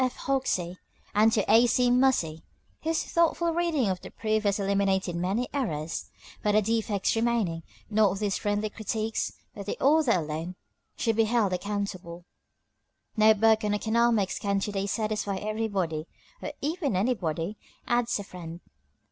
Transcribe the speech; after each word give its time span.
F. 0.03 0.15
Hoxie 0.17 0.77
and 1.13 1.31
to 1.31 1.45
A. 1.47 1.67
C. 1.67 1.91
Muhse, 1.91 2.41
whose 2.81 3.03
thoughtful 3.03 3.53
reading 3.53 3.87
of 3.87 4.01
the 4.01 4.09
proof 4.09 4.45
has 4.45 4.59
eliminated 4.59 5.15
many 5.15 5.47
errors. 5.53 6.09
For 6.41 6.51
the 6.53 6.59
defects 6.63 7.15
remaining, 7.15 7.61
not 7.87 8.17
these 8.17 8.35
friendly 8.35 8.71
critics, 8.71 9.31
but 9.53 9.67
the 9.67 9.77
author 9.79 10.13
alone, 10.13 10.55
should 10.95 11.17
be 11.17 11.25
held 11.25 11.53
accountable. 11.53 12.25
No 13.15 13.35
book 13.35 13.63
on 13.63 13.75
economics 13.75 14.39
can 14.39 14.59
to 14.61 14.71
day 14.71 14.87
satisfy 14.87 15.35
everybody 15.35 16.07
"Or 16.41 16.51
even 16.61 16.95
anybody," 16.95 17.59
adds 17.87 18.17
a 18.17 18.23
friend. 18.23 18.59